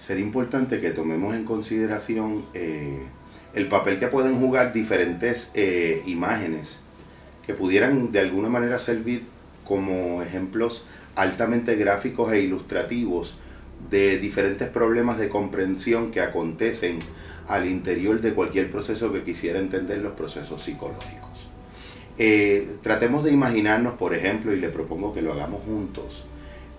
[0.00, 3.00] sería importante que tomemos en consideración eh,
[3.54, 6.78] el papel que pueden jugar diferentes eh, imágenes
[7.46, 9.24] que pudieran de alguna manera servir
[9.64, 10.84] como ejemplos
[11.16, 13.36] altamente gráficos e ilustrativos
[13.90, 16.98] de diferentes problemas de comprensión que acontecen
[17.48, 21.48] al interior de cualquier proceso que quisiera entender los procesos psicológicos.
[22.18, 26.24] Eh, tratemos de imaginarnos, por ejemplo, y le propongo que lo hagamos juntos,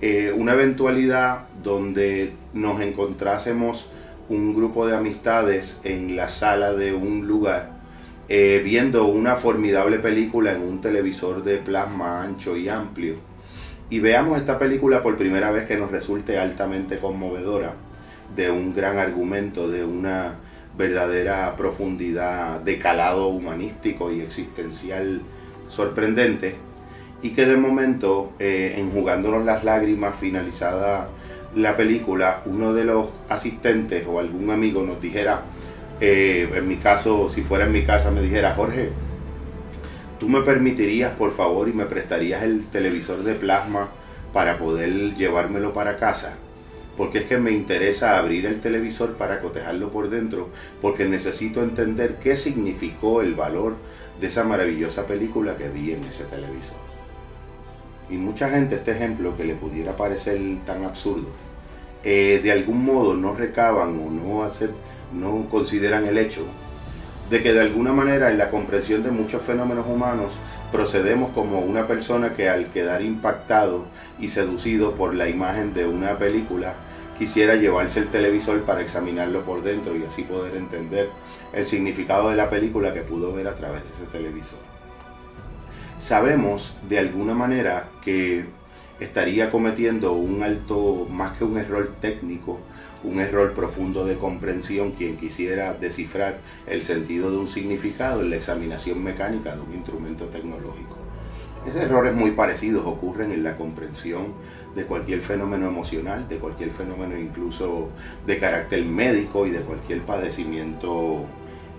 [0.00, 3.88] eh, una eventualidad donde nos encontrásemos
[4.28, 7.78] un grupo de amistades en la sala de un lugar
[8.28, 13.16] eh, viendo una formidable película en un televisor de plasma ancho y amplio
[13.90, 17.72] y veamos esta película por primera vez que nos resulte altamente conmovedora,
[18.36, 20.34] de un gran argumento, de una
[20.76, 25.22] verdadera profundidad de calado humanístico y existencial
[25.68, 26.56] sorprendente,
[27.22, 31.08] y que de momento, eh, enjugándonos las lágrimas, finalizada
[31.54, 35.42] la película, uno de los asistentes o algún amigo nos dijera,
[36.00, 38.90] eh, en mi caso, si fuera en mi casa, me dijera, Jorge,
[40.20, 43.88] ¿tú me permitirías, por favor, y me prestarías el televisor de plasma
[44.32, 46.36] para poder llevármelo para casa?
[46.96, 52.16] Porque es que me interesa abrir el televisor para cotejarlo por dentro, porque necesito entender
[52.22, 53.74] qué significó el valor
[54.20, 56.87] de esa maravillosa película que vi en ese televisor.
[58.10, 61.28] Y mucha gente este ejemplo que le pudiera parecer tan absurdo,
[62.04, 64.48] eh, de algún modo no recaban o no,
[65.12, 66.46] no consideran el hecho
[67.30, 70.38] de que de alguna manera en la comprensión de muchos fenómenos humanos
[70.72, 73.84] procedemos como una persona que al quedar impactado
[74.18, 76.74] y seducido por la imagen de una película
[77.18, 81.10] quisiera llevarse el televisor para examinarlo por dentro y así poder entender
[81.52, 84.67] el significado de la película que pudo ver a través de ese televisor.
[85.98, 88.44] Sabemos de alguna manera que
[89.00, 92.60] estaría cometiendo un alto, más que un error técnico,
[93.04, 98.36] un error profundo de comprensión quien quisiera descifrar el sentido de un significado en la
[98.36, 100.96] examinación mecánica de un instrumento tecnológico.
[101.66, 104.34] Esos errores muy parecidos ocurren en la comprensión
[104.74, 107.88] de cualquier fenómeno emocional, de cualquier fenómeno incluso
[108.26, 111.24] de carácter médico y de cualquier padecimiento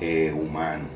[0.00, 0.95] eh, humano.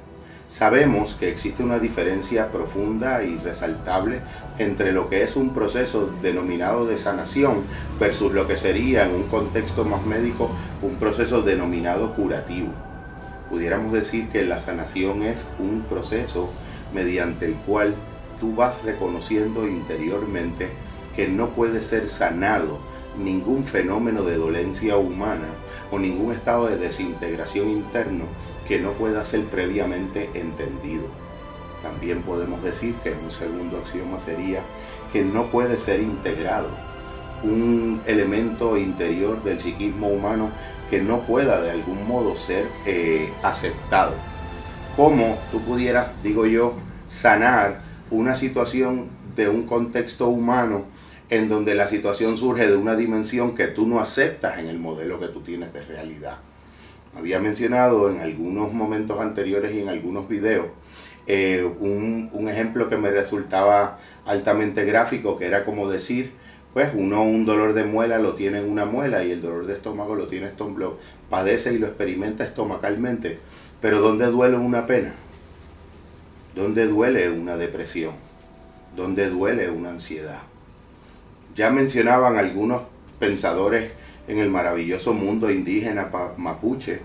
[0.50, 4.21] Sabemos que existe una diferencia profunda y resaltable
[4.59, 7.62] entre lo que es un proceso denominado de sanación
[8.00, 10.50] versus lo que sería en un contexto más médico
[10.83, 12.72] un proceso denominado curativo.
[13.49, 16.50] Pudiéramos decir que la sanación es un proceso
[16.93, 17.94] mediante el cual
[18.41, 20.71] tú vas reconociendo interiormente
[21.15, 22.81] que no puede ser sanado
[23.19, 25.48] ningún fenómeno de dolencia humana
[25.91, 28.25] o ningún estado de desintegración interno
[28.66, 31.04] que no pueda ser previamente entendido.
[31.82, 34.62] También podemos decir que un segundo axioma sería
[35.12, 36.69] que no puede ser integrado
[37.43, 40.50] un elemento interior del psiquismo humano
[40.91, 44.12] que no pueda de algún modo ser eh, aceptado.
[44.97, 46.75] Como tú pudieras, digo yo,
[47.09, 50.84] sanar una situación de un contexto humano
[51.31, 55.21] en donde la situación surge de una dimensión que tú no aceptas en el modelo
[55.21, 56.39] que tú tienes de realidad.
[57.17, 60.67] Había mencionado en algunos momentos anteriores y en algunos videos
[61.27, 66.33] eh, un, un, ejemplo que me resultaba altamente gráfico, que era como decir,
[66.73, 69.75] pues uno un dolor de muela lo tiene en una muela y el dolor de
[69.75, 70.99] estómago lo tiene estómago,
[71.29, 73.39] padece y lo experimenta estomacalmente,
[73.81, 75.15] pero ¿dónde duele una pena?
[76.57, 78.15] ¿Dónde duele una depresión?
[78.97, 80.41] ¿Dónde duele una ansiedad?
[81.60, 82.84] Ya mencionaban algunos
[83.19, 83.93] pensadores
[84.28, 87.00] en el maravilloso mundo indígena mapuche,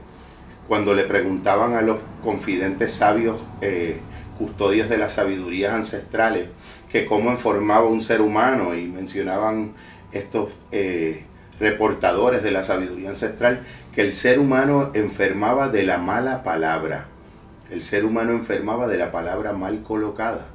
[0.69, 3.97] cuando le preguntaban a los confidentes sabios, eh,
[4.37, 6.47] custodios de las sabidurías ancestrales,
[6.89, 9.73] que cómo informaba un ser humano y mencionaban
[10.13, 11.25] estos eh,
[11.59, 13.59] reportadores de la sabiduría ancestral,
[13.93, 17.07] que el ser humano enfermaba de la mala palabra,
[17.69, 20.45] el ser humano enfermaba de la palabra mal colocada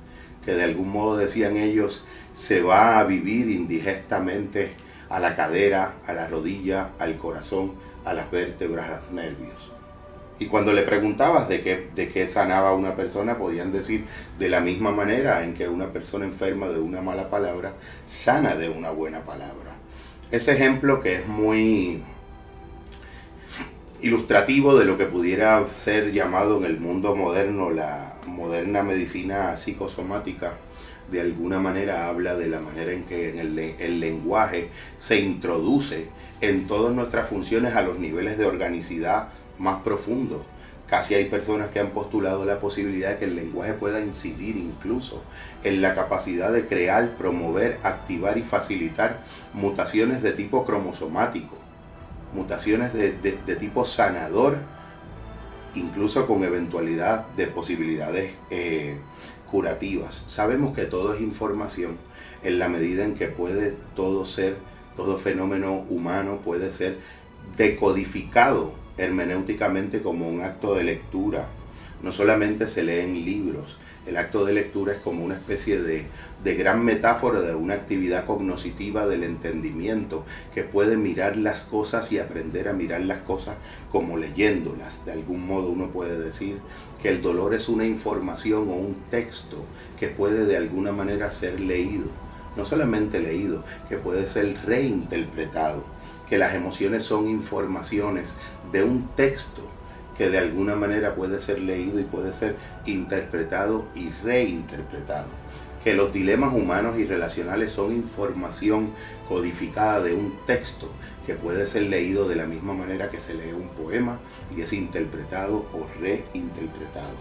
[0.54, 4.72] de algún modo decían ellos, se va a vivir indigestamente
[5.08, 7.74] a la cadera, a la rodilla, al corazón,
[8.04, 9.72] a las vértebras, a los nervios.
[10.38, 14.06] Y cuando le preguntabas de qué, de qué sanaba una persona, podían decir
[14.38, 17.74] de la misma manera en que una persona enferma de una mala palabra
[18.06, 19.74] sana de una buena palabra.
[20.30, 22.02] Ese ejemplo que es muy
[24.02, 30.54] ilustrativo de lo que pudiera ser llamado en el mundo moderno la moderna medicina psicosomática
[31.10, 36.06] de alguna manera habla de la manera en que en el, lenguaje se introduce
[36.40, 40.42] en todas nuestras funciones a los niveles de organicidad más profundos.
[40.86, 45.22] Casi hay personas que han postulado la posibilidad de que el lenguaje pueda incidir incluso
[45.62, 49.20] en la capacidad de crear, promover, activar y facilitar
[49.52, 51.59] mutaciones de tipo cromosomático.
[52.32, 53.12] Mutaciones de,
[53.58, 54.58] tipo sanador,
[55.74, 58.96] incluso con eventualidad de posibilidades eh,
[59.50, 60.22] curativas.
[60.26, 61.96] Sabemos que todo es información
[62.42, 64.56] en la medida en que puede todo ser,
[64.96, 66.98] todo fenómeno humano puede ser
[67.56, 71.48] decodificado hermenéuticamente como un acto de lectura.
[72.02, 76.06] No solamente se leen libros, el acto de lectura es como una especie de,
[76.42, 80.24] de, gran metáfora de una actividad cognoscitiva del entendimiento
[80.54, 83.56] que puede mirar las cosas y aprender a mirar las cosas
[83.92, 85.04] como leyéndolas.
[85.04, 86.56] De algún modo uno puede decir
[87.02, 89.58] que el dolor es una información o un texto
[89.98, 92.08] que puede de alguna manera ser leído.
[92.56, 95.84] No solamente leído, que puede ser reinterpretado.
[96.28, 98.34] Que las emociones son informaciones
[98.72, 99.62] de un texto
[100.20, 105.28] que de alguna manera puede ser leído y puede ser interpretado y reinterpretado.
[105.82, 108.90] Que los dilemas humanos y relacionales son información
[109.26, 110.90] codificada de un texto
[111.24, 114.18] que puede ser leído de la misma manera que se lee un poema
[114.54, 117.16] y es interpretado o reinterpretado.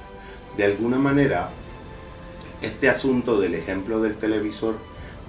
[0.57, 1.51] De alguna manera,
[2.61, 4.75] este asunto del ejemplo del televisor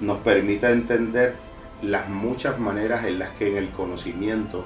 [0.01, 1.37] nos permite entender
[1.83, 4.65] las muchas maneras en las que en el conocimiento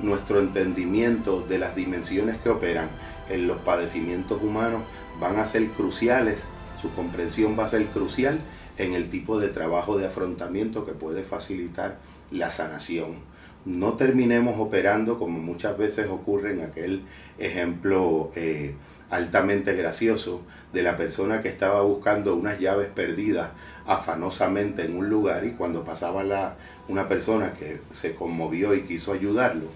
[0.00, 2.88] nuestro entendimiento de las dimensiones que operan
[3.28, 4.82] en los padecimientos humanos
[5.20, 6.44] van a ser cruciales,
[6.80, 8.40] su comprensión va a ser crucial
[8.78, 11.96] en el tipo de trabajo de afrontamiento que puede facilitar
[12.30, 13.20] la sanación.
[13.64, 17.02] No terminemos operando como muchas veces ocurre en aquel
[17.38, 18.74] ejemplo eh,
[19.10, 20.42] altamente gracioso
[20.72, 23.50] de la persona que estaba buscando unas llaves perdidas
[23.86, 26.56] afanosamente en un lugar y cuando pasaba la,
[26.88, 29.68] una persona que se conmovió y quiso ayudarlo,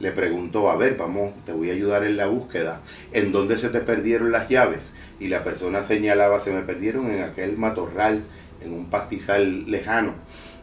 [0.00, 2.80] le preguntó, a ver, vamos, te voy a ayudar en la búsqueda,
[3.12, 4.94] ¿en dónde se te perdieron las llaves?
[5.20, 8.22] Y la persona señalaba, se me perdieron en aquel matorral,
[8.62, 10.12] en un pastizal lejano.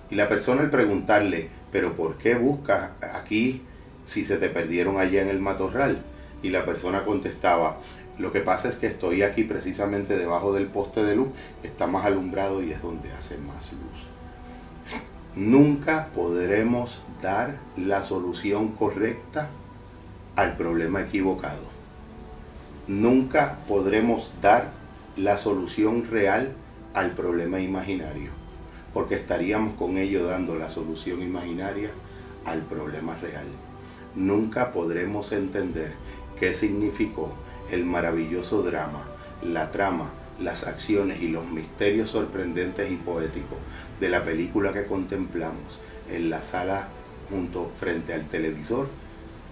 [0.10, 3.62] Y la persona al preguntarle, pero ¿por qué buscas aquí
[4.04, 5.98] si se te perdieron allá en el matorral?
[6.44, 7.80] Y la persona contestaba,
[8.18, 11.30] lo que pasa es que estoy aquí precisamente debajo del poste de luz,
[11.64, 14.06] está más alumbrado y es donde hace más luz.
[15.36, 19.50] Nunca podremos dar la solución correcta
[20.38, 21.64] al problema equivocado.
[22.88, 24.70] Nunca podremos dar
[25.18, 26.54] la solución real
[26.94, 28.32] al problema imaginario,
[28.94, 31.90] porque estaríamos con ello dando la solución imaginaria
[32.46, 33.48] al problema real.
[34.16, 35.94] Nunca podremos entender
[36.40, 37.34] qué significó
[37.72, 39.04] el maravilloso drama,
[39.44, 40.10] la trama,
[40.40, 43.58] las acciones y los misterios sorprendentes y poéticos
[44.00, 45.80] de la película que contemplamos
[46.12, 46.88] en la sala
[47.30, 48.88] junto frente al televisor,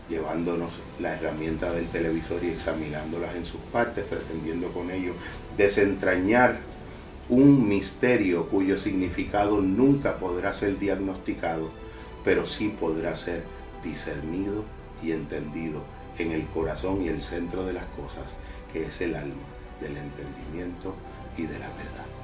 [0.09, 5.13] llevándonos la herramienta del televisor y examinándolas en sus partes, pretendiendo con ello
[5.57, 6.59] desentrañar
[7.29, 11.69] un misterio cuyo significado nunca podrá ser diagnosticado,
[12.25, 13.43] pero sí podrá ser
[13.81, 14.65] discernido
[15.01, 15.81] y entendido
[16.17, 18.35] en el corazón y el centro de las cosas,
[18.71, 19.43] que es el alma
[19.81, 20.95] del entendimiento
[21.37, 22.22] y de la verdad.